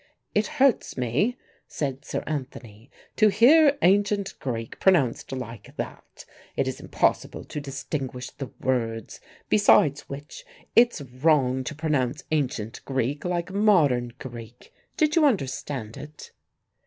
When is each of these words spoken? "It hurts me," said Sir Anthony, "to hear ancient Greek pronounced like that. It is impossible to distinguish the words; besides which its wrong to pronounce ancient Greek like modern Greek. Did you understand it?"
"It 0.33 0.47
hurts 0.57 0.97
me," 0.97 1.37
said 1.67 2.05
Sir 2.05 2.23
Anthony, 2.25 2.89
"to 3.17 3.27
hear 3.29 3.77
ancient 3.83 4.33
Greek 4.39 4.79
pronounced 4.79 5.31
like 5.31 5.75
that. 5.75 6.25
It 6.57 6.67
is 6.67 6.79
impossible 6.79 7.43
to 7.43 7.61
distinguish 7.61 8.31
the 8.31 8.49
words; 8.59 9.19
besides 9.47 10.09
which 10.09 10.43
its 10.75 11.01
wrong 11.01 11.63
to 11.65 11.75
pronounce 11.75 12.23
ancient 12.31 12.83
Greek 12.83 13.23
like 13.25 13.51
modern 13.53 14.13
Greek. 14.17 14.73
Did 14.97 15.15
you 15.15 15.23
understand 15.23 15.97
it?" 15.97 16.31